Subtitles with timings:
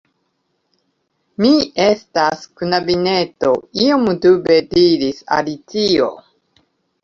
[1.43, 1.51] "Mi
[1.83, 2.41] estas...
[2.63, 3.53] knabineto,"
[3.85, 6.13] iom dube diris Alicio